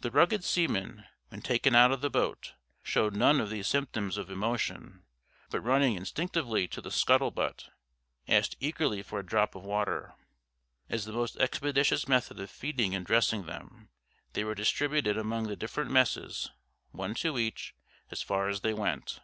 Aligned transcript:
The 0.00 0.10
rugged 0.10 0.44
seamen, 0.44 1.06
when 1.30 1.40
taken 1.40 1.74
out 1.74 1.90
of 1.90 2.02
the 2.02 2.10
boat, 2.10 2.52
showed 2.82 3.16
none 3.16 3.40
of 3.40 3.48
these 3.48 3.66
symptoms 3.66 4.18
of 4.18 4.30
emotion, 4.30 5.02
but 5.48 5.62
running 5.62 5.94
instinctively 5.94 6.68
to 6.68 6.82
the 6.82 6.90
scuttle 6.90 7.30
butt, 7.30 7.70
asked 8.28 8.58
eagerly 8.60 9.02
for 9.02 9.18
a 9.18 9.24
drop 9.24 9.54
of 9.54 9.64
water. 9.64 10.12
As 10.90 11.06
the 11.06 11.12
most 11.14 11.38
expeditious 11.38 12.06
method 12.06 12.38
of 12.38 12.50
feeding 12.50 12.94
and 12.94 13.06
dressing 13.06 13.46
them, 13.46 13.88
they 14.34 14.44
were 14.44 14.54
distributed 14.54 15.16
among 15.16 15.44
the 15.48 15.56
different 15.56 15.90
messes, 15.90 16.50
one 16.90 17.14
to 17.14 17.38
each, 17.38 17.74
as 18.10 18.20
far 18.20 18.50
as 18.50 18.60
they 18.60 18.74
went. 18.74 19.20